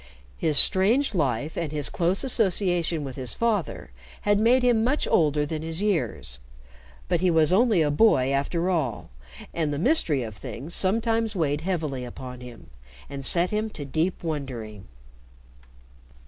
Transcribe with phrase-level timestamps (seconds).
[0.39, 5.45] His strange life and his close association with his father had made him much older
[5.45, 6.39] than his years,
[7.07, 9.11] but he was only a boy, after all,
[9.53, 12.71] and the mystery of things sometimes weighed heavily upon him,
[13.11, 14.87] and set him to deep wondering.